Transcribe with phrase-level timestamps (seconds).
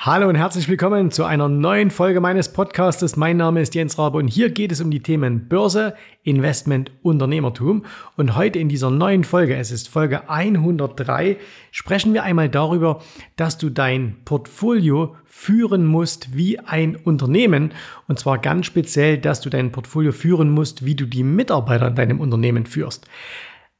[0.00, 3.16] Hallo und herzlich willkommen zu einer neuen Folge meines Podcastes.
[3.16, 7.84] Mein Name ist Jens Rabe und hier geht es um die Themen Börse, Investment, Unternehmertum.
[8.16, 11.36] Und heute in dieser neuen Folge, es ist Folge 103,
[11.72, 13.02] sprechen wir einmal darüber,
[13.34, 17.72] dass du dein Portfolio führen musst wie ein Unternehmen.
[18.06, 21.96] Und zwar ganz speziell, dass du dein Portfolio führen musst, wie du die Mitarbeiter in
[21.96, 23.08] deinem Unternehmen führst.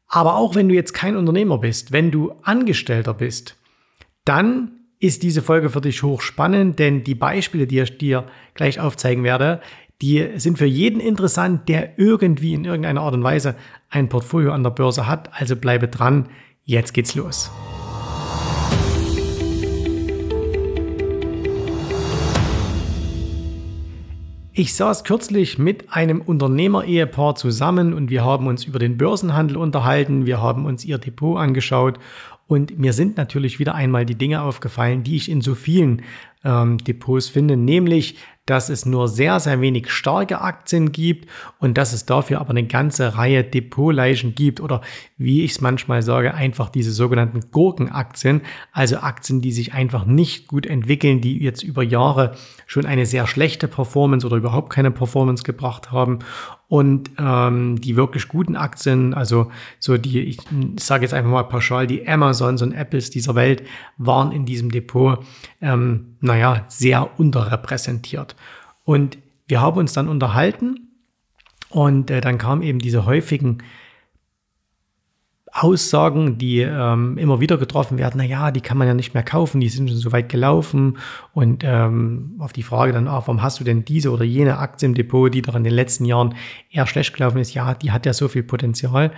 [0.08, 3.56] Aber auch wenn du jetzt kein Unternehmer bist, wenn du Angestellter bist,
[4.24, 9.22] dann ist diese Folge für dich hochspannend, denn die Beispiele, die ich dir gleich aufzeigen
[9.22, 9.60] werde,
[10.02, 13.54] die sind für jeden interessant, der irgendwie in irgendeiner Art und Weise
[13.90, 15.30] ein Portfolio an der Börse hat.
[15.32, 16.28] Also bleibe dran,
[16.64, 17.50] jetzt geht's los.
[24.52, 30.26] Ich saß kürzlich mit einem Unternehmer-Ehepaar zusammen und wir haben uns über den Börsenhandel unterhalten,
[30.26, 32.00] wir haben uns ihr Depot angeschaut
[32.48, 36.02] und mir sind natürlich wieder einmal die Dinge aufgefallen, die ich in so vielen
[36.44, 38.16] ähm, Depots finde, nämlich
[38.48, 42.64] dass es nur sehr, sehr wenig starke Aktien gibt und dass es dafür aber eine
[42.64, 44.80] ganze Reihe Depotleichen gibt oder
[45.18, 48.40] wie ich es manchmal sage, einfach diese sogenannten Gurkenaktien,
[48.72, 53.26] also Aktien, die sich einfach nicht gut entwickeln, die jetzt über Jahre schon eine sehr
[53.26, 56.20] schlechte Performance oder überhaupt keine Performance gebracht haben
[56.68, 60.38] und ähm, die wirklich guten Aktien, also so die, ich
[60.78, 63.62] sage jetzt einfach mal pauschal, die Amazons und Apples dieser Welt
[63.96, 65.24] waren in diesem Depot,
[65.62, 68.36] ähm, naja, sehr unterrepräsentiert.
[68.88, 70.88] Und wir haben uns dann unterhalten
[71.68, 73.62] und äh, dann kamen eben diese häufigen
[75.52, 79.22] Aussagen, die ähm, immer wieder getroffen werden, na ja, die kann man ja nicht mehr
[79.22, 80.96] kaufen, die sind schon so weit gelaufen.
[81.34, 84.88] Und ähm, auf die Frage dann, ah, warum hast du denn diese oder jene Aktie
[84.88, 86.34] im Depot, die doch in den letzten Jahren
[86.70, 87.52] eher schlecht gelaufen ist?
[87.52, 89.12] Ja, die hat ja so viel Potenzial.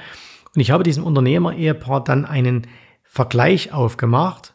[0.52, 2.66] Und ich habe diesem Unternehmer-Ehepaar dann einen
[3.04, 4.52] Vergleich aufgemacht,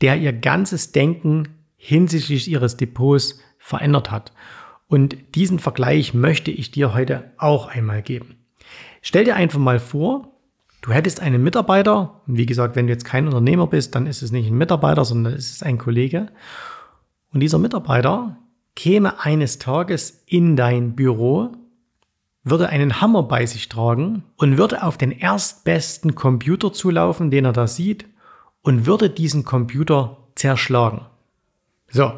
[0.00, 4.32] der ihr ganzes Denken hinsichtlich ihres Depots verändert hat.
[4.86, 8.36] Und diesen Vergleich möchte ich dir heute auch einmal geben.
[9.02, 10.32] Stell dir einfach mal vor,
[10.82, 14.22] Du hättest einen Mitarbeiter, und wie gesagt, wenn du jetzt kein Unternehmer bist, dann ist
[14.22, 16.28] es nicht ein Mitarbeiter, sondern es ist ein Kollege.
[17.32, 18.36] Und dieser Mitarbeiter
[18.76, 21.50] käme eines Tages in dein Büro,
[22.44, 27.52] würde einen Hammer bei sich tragen und würde auf den erstbesten Computer zulaufen, den er
[27.52, 28.06] da sieht,
[28.62, 31.06] und würde diesen Computer zerschlagen.
[31.88, 32.12] So,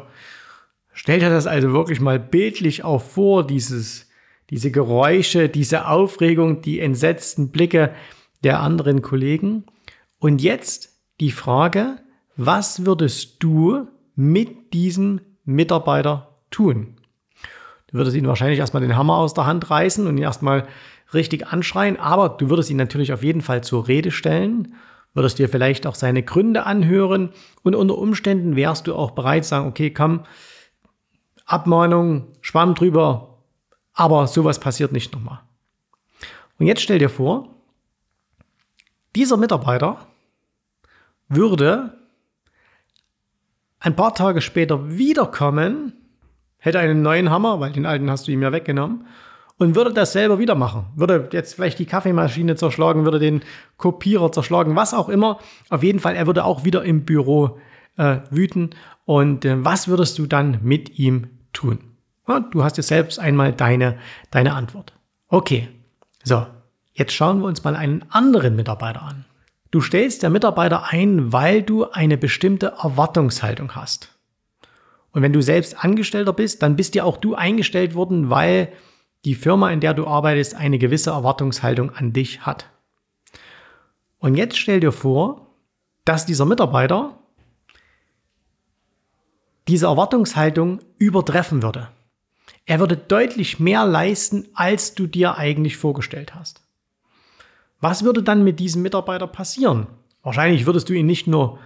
[0.99, 4.09] stell dir das also wirklich mal bildlich auch vor, dieses,
[4.49, 7.93] diese Geräusche, diese Aufregung, die entsetzten Blicke,
[8.43, 9.63] der anderen Kollegen.
[10.19, 11.95] Und jetzt die Frage,
[12.35, 16.97] was würdest du mit diesem Mitarbeiter tun?
[17.87, 20.67] Du würdest ihn wahrscheinlich erstmal den Hammer aus der Hand reißen und ihn erstmal
[21.13, 24.75] richtig anschreien, aber du würdest ihn natürlich auf jeden Fall zur Rede stellen,
[25.13, 27.29] würdest dir vielleicht auch seine Gründe anhören
[27.63, 30.25] und unter Umständen wärst du auch bereit zu sagen, okay, komm,
[31.49, 33.39] Abmahnung, Schwamm drüber,
[33.93, 35.39] aber sowas passiert nicht nochmal.
[36.59, 37.49] Und jetzt stell dir vor,
[39.15, 40.07] dieser Mitarbeiter
[41.27, 41.97] würde
[43.79, 45.93] ein paar Tage später wiederkommen,
[46.57, 49.07] hätte einen neuen Hammer, weil den alten hast du ihm ja weggenommen,
[49.57, 50.85] und würde das selber wieder machen.
[50.95, 53.41] Würde jetzt vielleicht die Kaffeemaschine zerschlagen, würde den
[53.77, 55.39] Kopierer zerschlagen, was auch immer.
[55.69, 57.59] Auf jeden Fall, er würde auch wieder im Büro
[57.97, 58.69] äh, wüten.
[59.03, 61.79] Und äh, was würdest du dann mit ihm tun?
[62.51, 63.97] Du hast jetzt selbst einmal deine,
[64.29, 64.93] deine Antwort.
[65.29, 65.67] Okay,
[66.23, 66.45] so,
[66.99, 69.23] Jetzt schauen wir uns mal einen anderen Mitarbeiter an.
[69.71, 74.19] Du stellst der Mitarbeiter ein, weil du eine bestimmte Erwartungshaltung hast.
[75.11, 78.73] Und wenn du selbst Angestellter bist, dann bist ja auch du eingestellt worden, weil
[79.23, 82.65] die Firma, in der du arbeitest, eine gewisse Erwartungshaltung an dich hat.
[84.17, 85.47] Und jetzt stell dir vor,
[86.03, 87.17] dass dieser Mitarbeiter
[89.69, 91.89] diese Erwartungshaltung übertreffen würde.
[92.65, 96.63] Er würde deutlich mehr leisten, als du dir eigentlich vorgestellt hast.
[97.79, 99.87] Was würde dann mit diesem Mitarbeiter passieren?
[100.23, 101.59] Wahrscheinlich würdest du ihn nicht nur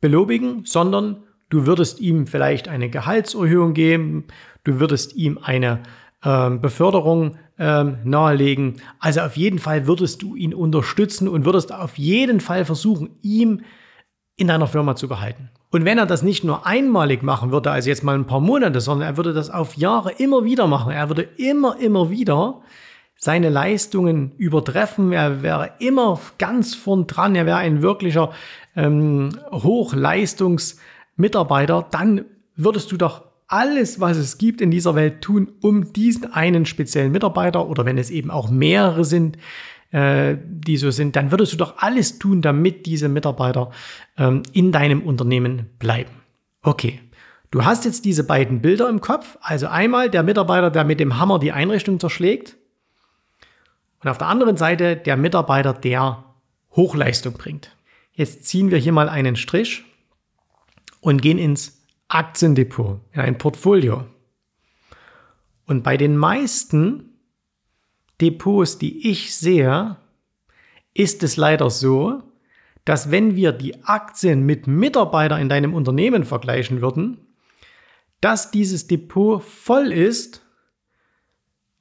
[0.00, 4.24] belobigen, sondern du würdest ihm vielleicht eine Gehaltserhöhung geben,
[4.64, 5.82] du würdest ihm eine
[6.22, 8.82] äh, Beförderung äh, nahelegen.
[8.98, 13.62] Also auf jeden Fall würdest du ihn unterstützen und würdest auf jeden Fall versuchen, ihm
[14.36, 15.50] in deiner Firma zu behalten.
[15.70, 18.80] Und wenn er das nicht nur einmalig machen würde, also jetzt mal ein paar Monate,
[18.80, 22.60] sondern er würde das auf Jahre immer wieder machen, er würde immer, immer wieder
[23.18, 25.12] seine Leistungen übertreffen.
[25.12, 27.34] Er wäre immer ganz vorn dran.
[27.34, 28.30] Er wäre ein wirklicher
[28.76, 31.86] ähm, Hochleistungsmitarbeiter.
[31.90, 32.24] Dann
[32.56, 37.12] würdest du doch alles, was es gibt in dieser Welt tun, um diesen einen speziellen
[37.12, 39.38] Mitarbeiter oder wenn es eben auch mehrere sind,
[39.90, 43.70] äh, die so sind, dann würdest du doch alles tun, damit diese Mitarbeiter
[44.18, 46.10] ähm, in deinem Unternehmen bleiben.
[46.62, 47.00] Okay,
[47.50, 51.18] Du hast jetzt diese beiden Bilder im Kopf, also einmal der Mitarbeiter, der mit dem
[51.18, 52.56] Hammer die Einrichtung zerschlägt
[54.02, 56.24] und auf der anderen Seite der Mitarbeiter, der
[56.72, 57.74] Hochleistung bringt.
[58.12, 59.84] Jetzt ziehen wir hier mal einen Strich
[61.00, 64.04] und gehen ins Aktiendepot, in ein Portfolio.
[65.66, 67.15] Und bei den meisten
[68.20, 69.96] Depots, die ich sehe,
[70.94, 72.22] ist es leider so,
[72.84, 77.18] dass wenn wir die Aktien mit Mitarbeitern in deinem Unternehmen vergleichen würden,
[78.20, 80.42] dass dieses Depot voll ist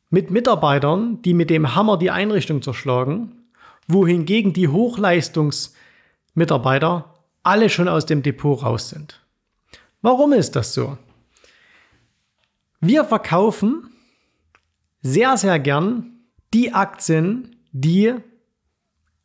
[0.09, 3.45] mit Mitarbeitern, die mit dem Hammer die Einrichtung zerschlagen,
[3.87, 9.21] wohingegen die Hochleistungsmitarbeiter alle schon aus dem Depot raus sind.
[10.01, 10.97] Warum ist das so?
[12.79, 13.91] Wir verkaufen
[15.01, 16.14] sehr, sehr gern
[16.55, 18.13] die Aktien, die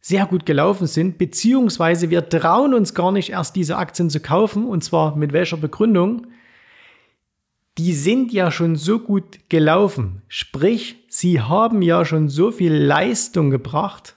[0.01, 4.67] sehr gut gelaufen sind, beziehungsweise wir trauen uns gar nicht erst diese Aktien zu kaufen,
[4.67, 6.27] und zwar mit welcher Begründung?
[7.79, 13.51] Die sind ja schon so gut gelaufen, sprich, sie haben ja schon so viel Leistung
[13.51, 14.17] gebracht,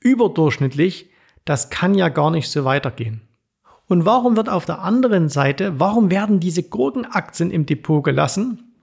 [0.00, 1.10] überdurchschnittlich,
[1.44, 3.20] das kann ja gar nicht so weitergehen.
[3.86, 8.73] Und warum wird auf der anderen Seite, warum werden diese Gurkenaktien im Depot gelassen?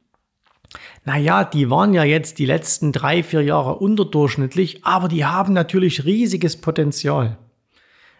[1.03, 6.05] Naja, die waren ja jetzt die letzten drei, vier Jahre unterdurchschnittlich, aber die haben natürlich
[6.05, 7.37] riesiges Potenzial.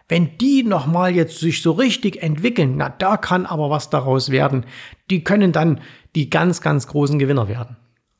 [0.08, 4.66] Wenn die nochmal jetzt sich so richtig entwickeln, na da kann aber was daraus werden.
[5.10, 5.80] Die können dann
[6.14, 7.76] die ganz, ganz großen Gewinner werden.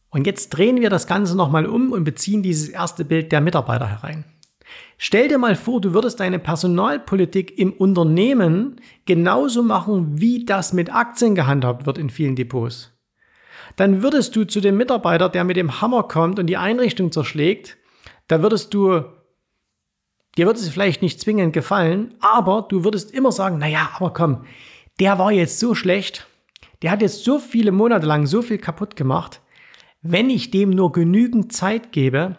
[0.09, 3.89] Und jetzt drehen wir das Ganze nochmal um und beziehen dieses erste Bild der Mitarbeiter
[3.89, 4.25] herein.
[4.97, 10.95] Stell dir mal vor, du würdest deine Personalpolitik im Unternehmen genauso machen, wie das mit
[10.95, 12.92] Aktien gehandhabt wird in vielen Depots
[13.77, 17.77] dann würdest du zu dem Mitarbeiter, der mit dem Hammer kommt und die Einrichtung zerschlägt,
[18.29, 19.05] da würdest du,
[20.37, 24.45] dir würde es vielleicht nicht zwingend gefallen, aber du würdest immer sagen, naja, aber komm,
[25.01, 26.27] der war jetzt so schlecht,
[26.83, 29.41] der hat jetzt so viele Monate lang so viel kaputt gemacht,
[30.03, 32.37] wenn ich dem nur genügend Zeit gebe,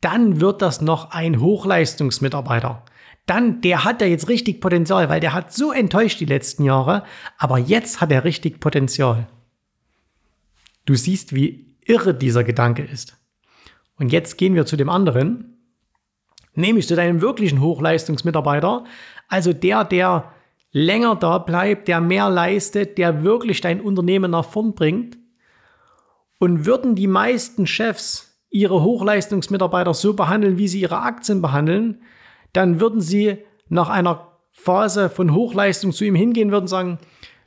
[0.00, 2.84] dann wird das noch ein Hochleistungsmitarbeiter.
[3.26, 7.04] Dann, der hat ja jetzt richtig Potenzial, weil der hat so enttäuscht die letzten Jahre,
[7.38, 9.28] aber jetzt hat er richtig Potenzial.
[10.90, 13.16] Du siehst, wie irre dieser Gedanke ist.
[14.00, 15.56] Und jetzt gehen wir zu dem anderen,
[16.54, 18.82] nämlich zu deinem wirklichen Hochleistungsmitarbeiter,
[19.28, 20.32] also der, der
[20.72, 25.16] länger da bleibt, der mehr leistet, der wirklich dein Unternehmen nach vorn bringt.
[26.40, 32.02] Und würden die meisten Chefs ihre Hochleistungsmitarbeiter so behandeln, wie sie ihre Aktien behandeln,
[32.52, 33.38] dann würden sie
[33.68, 36.98] nach einer Phase von Hochleistung zu ihm hingehen, würden sagen,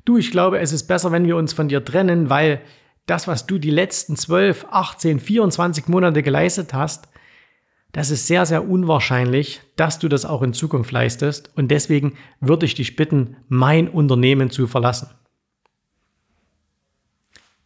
[0.06, 2.62] du, ich glaube, es ist besser, wenn wir uns von dir trennen, weil
[3.06, 7.10] das, was du die letzten 12, 18, 24 Monate geleistet hast,
[7.92, 11.52] das ist sehr, sehr unwahrscheinlich, dass du das auch in Zukunft leistest.
[11.56, 15.10] Und deswegen würde ich dich bitten, mein Unternehmen zu verlassen.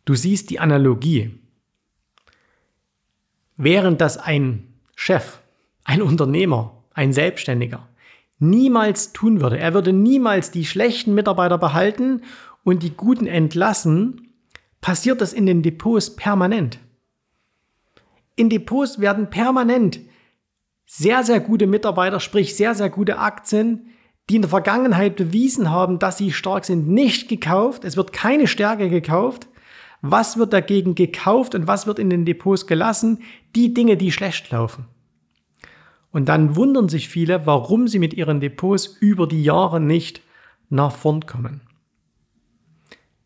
[0.04, 1.40] Du siehst die Analogie.
[3.56, 5.40] Während das ein Chef,
[5.86, 7.88] ein Unternehmer, ein Selbstständiger
[8.40, 12.22] niemals tun würde, er würde niemals die schlechten Mitarbeiter behalten
[12.63, 14.27] und die guten entlassen,
[14.88, 16.80] passiert das in den Depots permanent.
[18.38, 20.00] In Depots werden permanent
[20.86, 23.88] sehr, sehr gute Mitarbeiter, sprich sehr, sehr gute Aktien,
[24.30, 27.84] die in der Vergangenheit bewiesen haben, dass sie stark sind, nicht gekauft.
[27.84, 29.50] Es wird keine Stärke gekauft.
[30.02, 33.23] Was wird dagegen gekauft und was wird in den Depots gelassen?
[33.57, 34.85] Die Dinge, die schlecht laufen.
[36.12, 40.21] Und dann wundern sich viele, warum sie mit ihren Depots über die Jahre nicht
[40.69, 41.59] nach vorn kommen.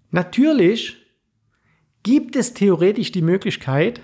[0.10, 1.01] Natürlich
[2.04, 4.02] gibt es theoretisch die Möglichkeit,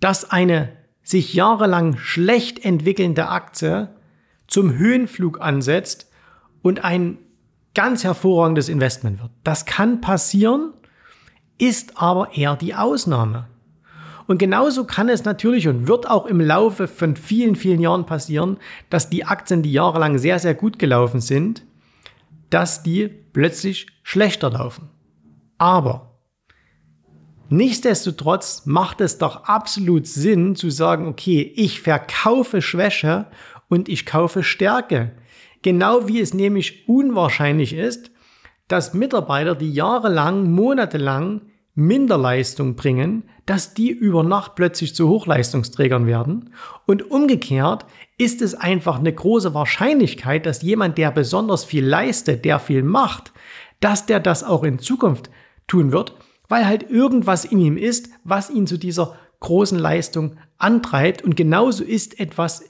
[0.00, 3.88] dass eine sich jahrelang schlecht entwickelnde Aktie
[4.46, 6.10] zum Höhenflug ansetzt
[6.62, 7.18] und ein
[7.74, 9.30] ganz hervorragendes Investment wird.
[9.44, 10.72] Das kann passieren,
[11.58, 13.48] ist aber eher die Ausnahme.
[14.26, 18.58] Und genauso kann es natürlich und wird auch im Laufe von vielen, vielen Jahren passieren,
[18.90, 21.64] dass die Aktien, die jahrelang sehr, sehr gut gelaufen sind,
[22.50, 24.90] dass die plötzlich schlechter laufen.
[25.56, 26.07] Aber
[27.50, 33.26] Nichtsdestotrotz macht es doch absolut Sinn zu sagen, okay, ich verkaufe Schwäche
[33.68, 35.12] und ich kaufe Stärke.
[35.62, 38.10] Genau wie es nämlich unwahrscheinlich ist,
[38.68, 41.40] dass Mitarbeiter, die jahrelang, monatelang
[41.74, 46.52] Minderleistung bringen, dass die über Nacht plötzlich zu Hochleistungsträgern werden.
[46.86, 47.86] Und umgekehrt
[48.18, 53.32] ist es einfach eine große Wahrscheinlichkeit, dass jemand, der besonders viel leistet, der viel macht,
[53.80, 55.30] dass der das auch in Zukunft
[55.66, 56.14] tun wird
[56.48, 61.22] weil halt irgendwas in ihm ist, was ihn zu dieser großen Leistung antreibt.
[61.22, 62.64] Und genauso ist etwas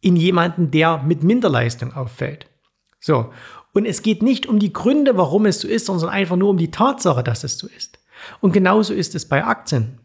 [0.00, 2.46] in jemanden, der mit Minderleistung auffällt.
[3.00, 3.32] So.
[3.72, 6.56] Und es geht nicht um die Gründe, warum es so ist, sondern einfach nur um
[6.56, 7.98] die Tatsache, dass es so ist.
[8.40, 10.00] Und genauso ist es bei Aktien.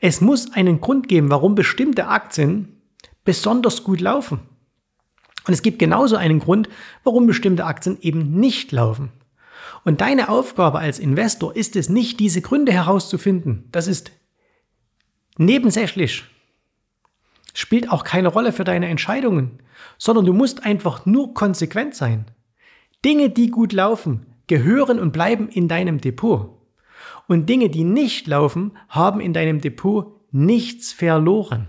[0.00, 2.82] Es muss einen Grund geben, warum bestimmte Aktien
[3.24, 4.40] besonders gut laufen.
[5.46, 6.68] Und es gibt genauso einen Grund,
[7.04, 9.12] warum bestimmte Aktien eben nicht laufen.
[9.86, 13.68] Und deine Aufgabe als Investor ist es nicht, diese Gründe herauszufinden.
[13.70, 14.10] Das ist
[15.38, 16.24] nebensächlich.
[17.54, 19.62] Spielt auch keine Rolle für deine Entscheidungen,
[19.96, 22.24] sondern du musst einfach nur konsequent sein.
[23.04, 26.58] Dinge, die gut laufen, gehören und bleiben in deinem Depot.
[27.28, 31.68] Und Dinge, die nicht laufen, haben in deinem Depot nichts verloren.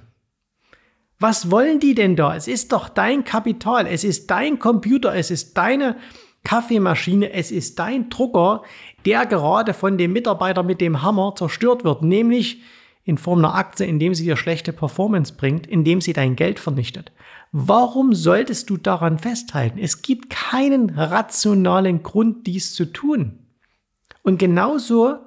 [1.19, 2.35] Was wollen die denn da?
[2.35, 5.97] Es ist doch dein Kapital, es ist dein Computer, es ist deine
[6.47, 8.63] Kaffeemaschine, es ist dein Drucker,
[9.05, 12.61] der gerade von dem Mitarbeiter mit dem Hammer zerstört wird, nämlich
[13.03, 17.11] in Form einer Aktie, indem sie dir schlechte Performance bringt, indem sie dein Geld vernichtet.
[17.51, 19.77] Warum solltest du daran festhalten?
[19.77, 23.39] Es gibt keinen rationalen Grund, dies zu tun.
[24.23, 25.17] Und genauso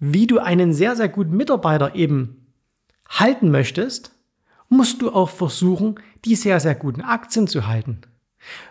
[0.00, 2.48] wie du einen sehr, sehr guten Mitarbeiter eben
[3.08, 4.10] halten möchtest,
[4.68, 8.00] musst du auch versuchen, die sehr, sehr guten Aktien zu halten.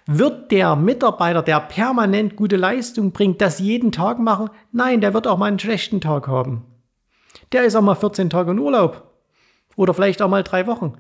[0.06, 4.50] Wird der Mitarbeiter, der permanent gute Leistung bringt, das jeden Tag machen?
[4.72, 6.66] Nein, der wird auch mal einen schlechten Tag haben.
[7.52, 9.12] Der ist auch mal 14 Tage in Urlaub.
[9.76, 10.96] Oder vielleicht auch mal drei Wochen.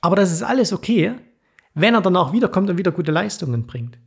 [0.00, 1.14] Aber das ist alles okay,
[1.74, 3.98] wenn er danach wiederkommt und wieder gute Leistungen bringt.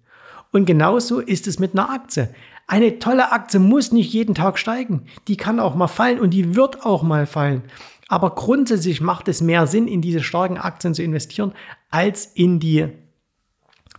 [0.51, 2.33] Und genauso ist es mit einer Aktie.
[2.67, 5.07] Eine tolle Aktie muss nicht jeden Tag steigen.
[5.27, 7.63] Die kann auch mal fallen und die wird auch mal fallen.
[8.07, 11.53] Aber grundsätzlich macht es mehr Sinn, in diese starken Aktien zu investieren,
[11.89, 12.89] als in die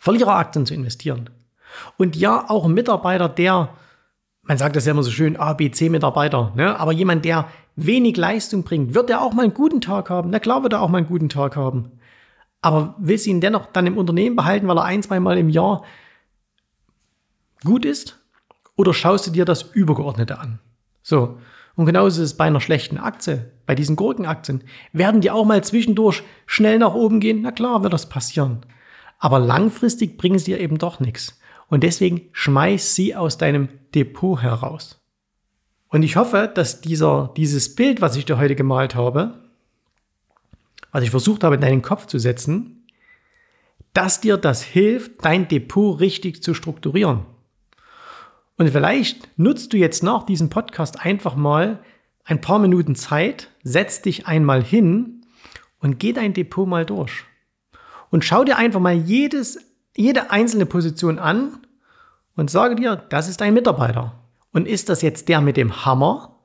[0.04, 1.30] Verliereraktien zu investieren.
[1.96, 3.70] Und ja, auch ein Mitarbeiter, der,
[4.42, 6.78] man sagt das ja immer so schön, A, B, C-Mitarbeiter, ne?
[6.78, 10.28] aber jemand, der wenig Leistung bringt, wird er auch mal einen guten Tag haben.
[10.28, 11.92] Na klar wird er auch mal einen guten Tag haben.
[12.60, 15.48] Aber willst du ihn dennoch dann im Unternehmen behalten, weil er ein, zwei Mal im
[15.48, 15.84] Jahr
[17.64, 18.20] gut ist?
[18.76, 20.58] Oder schaust du dir das Übergeordnete an?
[21.02, 21.38] So.
[21.76, 24.64] Und genauso ist es bei einer schlechten Aktie, bei diesen Gurkenaktien.
[24.92, 27.40] Werden die auch mal zwischendurch schnell nach oben gehen?
[27.40, 28.66] Na klar, wird das passieren.
[29.24, 31.40] Aber langfristig bringen sie dir eben doch nichts.
[31.68, 35.00] Und deswegen schmeiß sie aus deinem Depot heraus.
[35.88, 39.42] Und ich hoffe, dass dieser, dieses Bild, was ich dir heute gemalt habe,
[40.92, 42.84] was ich versucht habe in deinen Kopf zu setzen,
[43.94, 47.24] dass dir das hilft, dein Depot richtig zu strukturieren.
[48.58, 51.82] Und vielleicht nutzt du jetzt nach diesem Podcast einfach mal
[52.24, 55.22] ein paar Minuten Zeit, setz dich einmal hin
[55.78, 57.24] und geh dein Depot mal durch.
[58.14, 59.58] Und schau dir einfach mal jedes,
[59.96, 61.58] jede einzelne Position an
[62.36, 64.14] und sage dir, das ist dein Mitarbeiter.
[64.52, 66.38] Und ist das jetzt der mit dem Hammer,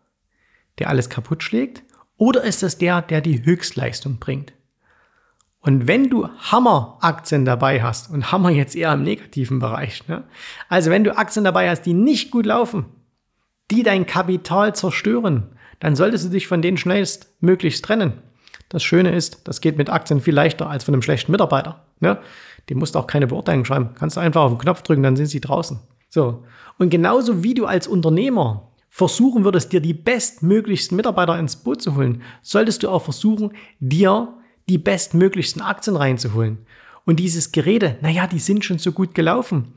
[0.80, 1.84] der alles kaputt schlägt?
[2.18, 4.52] Oder ist das der, der die Höchstleistung bringt?
[5.60, 10.24] Und wenn du Hammer-Aktien dabei hast, und Hammer jetzt eher im negativen Bereich, ne?
[10.70, 12.86] also wenn du Aktien dabei hast, die nicht gut laufen,
[13.70, 18.24] die dein Kapital zerstören, dann solltest du dich von denen schnellstmöglichst trennen.
[18.70, 21.84] Das Schöne ist, das geht mit Aktien viel leichter als von einem schlechten Mitarbeiter.
[22.00, 22.20] Ne?
[22.70, 23.90] Dem musst du auch keine Beurteilung schreiben.
[23.96, 25.80] Kannst du einfach auf den Knopf drücken, dann sind sie draußen.
[26.10, 26.44] So.
[26.78, 31.96] Und genauso wie du als Unternehmer versuchen würdest, dir die bestmöglichsten Mitarbeiter ins Boot zu
[31.96, 34.36] holen, solltest du auch versuchen, dir
[34.68, 36.60] die bestmöglichsten Aktien reinzuholen.
[37.06, 39.74] Und dieses Gerede, naja, die sind schon so gut gelaufen.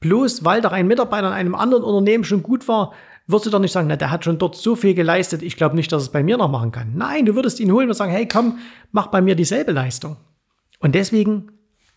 [0.00, 2.92] Bloß weil doch ein Mitarbeiter in einem anderen Unternehmen schon gut war,
[3.26, 5.76] wirst du doch nicht sagen, na, der hat schon dort so viel geleistet, ich glaube
[5.76, 6.92] nicht, dass es bei mir noch machen kann.
[6.94, 8.58] Nein, du würdest ihn holen und sagen, hey, komm,
[8.92, 10.16] mach bei mir dieselbe Leistung.
[10.80, 11.50] Und deswegen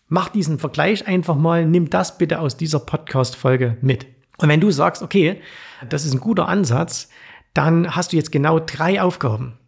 [0.06, 4.06] mach diesen Vergleich einfach mal, nimm das bitte aus dieser Podcast-Folge mit.
[4.38, 5.40] Und wenn du sagst, okay,
[5.88, 7.10] das ist ein guter Ansatz,
[7.54, 9.58] dann hast du jetzt genau drei Aufgaben,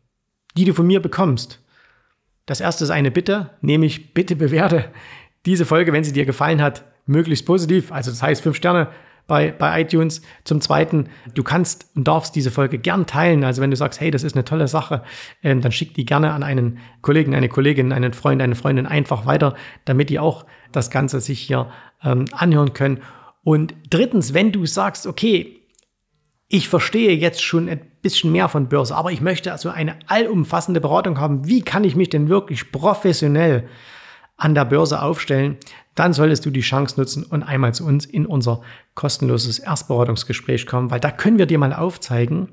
[0.57, 1.61] die du von mir bekommst.
[2.47, 4.90] Das erste ist eine Bitte, nämlich bitte bewerte
[5.47, 7.93] diese Folge, wenn sie dir gefallen hat, möglichst positiv.
[7.93, 8.88] Also das heißt fünf Sterne
[9.27, 10.23] bei, bei iTunes.
[10.45, 13.45] Zum Zweiten, du kannst und darfst diese Folge gern teilen.
[13.45, 15.03] Also wenn du sagst, hey, das ist eine tolle Sache,
[15.43, 19.27] ähm, dann schick die gerne an einen Kollegen, eine Kollegin, einen Freund, eine Freundin einfach
[19.27, 21.71] weiter, damit die auch das Ganze sich hier
[22.03, 23.00] ähm, anhören können.
[23.43, 25.61] Und drittens, wenn du sagst, okay,
[26.49, 30.81] ich verstehe jetzt schon ein bisschen mehr von Börse, aber ich möchte also eine allumfassende
[30.81, 31.47] Beratung haben.
[31.47, 33.69] Wie kann ich mich denn wirklich professionell
[34.40, 35.59] an der Börse aufstellen?
[35.94, 38.62] Dann solltest du die Chance nutzen und einmal zu uns in unser
[38.94, 42.50] kostenloses Erstberatungsgespräch kommen, weil da können wir dir mal aufzeigen,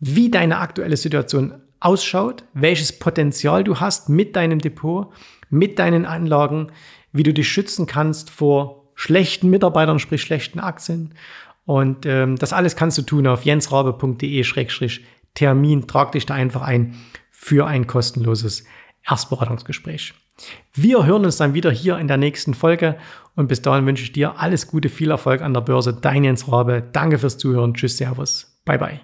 [0.00, 5.12] wie deine aktuelle Situation ausschaut, welches Potenzial du hast mit deinem Depot,
[5.48, 6.72] mit deinen Anlagen,
[7.12, 11.14] wie du dich schützen kannst vor schlechten Mitarbeitern, sprich schlechten Aktien
[11.64, 15.86] und ähm, das alles kannst du tun auf jensrabe.de-termin.
[15.86, 16.94] Trag dich da einfach ein
[17.30, 18.64] für ein kostenloses
[19.08, 20.14] Erstberatungsgespräch.
[20.74, 22.96] Wir hören uns dann wieder hier in der nächsten Folge
[23.34, 25.94] und bis dahin wünsche ich dir alles Gute, viel Erfolg an der Börse.
[25.94, 26.82] Dein Jens Rabe.
[26.92, 27.74] Danke fürs Zuhören.
[27.74, 28.60] Tschüss, Servus.
[28.64, 29.00] Bye, bye.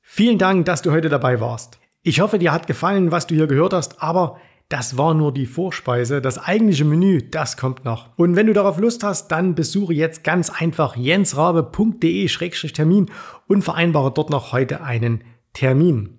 [0.00, 1.78] Vielen Dank, dass du heute dabei warst.
[2.02, 5.46] Ich hoffe, dir hat gefallen, was du hier gehört hast, aber das war nur die
[5.46, 6.20] Vorspeise.
[6.20, 8.10] Das eigentliche Menü, das kommt noch.
[8.16, 13.06] Und wenn du darauf Lust hast, dann besuche jetzt ganz einfach jensrabe.de-termin
[13.46, 16.18] und vereinbare dort noch heute einen Termin.